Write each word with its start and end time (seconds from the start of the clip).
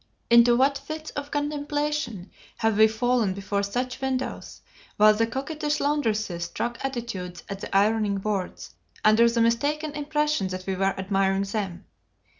Into 0.31 0.55
what 0.57 0.79
fits 0.79 1.11
of 1.11 1.29
contemplation 1.29 2.31
have 2.57 2.79
we 2.79 2.87
fallen 2.87 3.35
before 3.35 3.61
such 3.61 4.01
windows, 4.01 4.61
while 4.97 5.13
the 5.13 5.27
coquettish 5.27 5.79
laundresses 5.79 6.45
struck 6.45 6.83
attitudes 6.83 7.43
at 7.47 7.61
the 7.61 7.77
ironing 7.77 8.17
boards, 8.17 8.73
under 9.05 9.29
the 9.29 9.41
mistaken 9.41 9.91
impression 9.91 10.47
that 10.47 10.65
we 10.65 10.73
were 10.75 10.95
admiring 10.97 11.43
them." 11.43 11.85